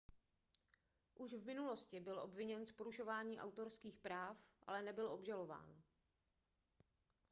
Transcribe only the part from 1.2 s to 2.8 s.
v minulosti byl obviněn z